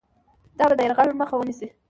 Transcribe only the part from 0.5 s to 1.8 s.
دا به د یرغل مخه ونیسي.